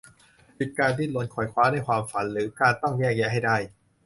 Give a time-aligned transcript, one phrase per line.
[0.55, 3.57] หยุดการดิ้นรนไขว่คว้าในความฝัน หรือการต้องแยกแยะให้ได้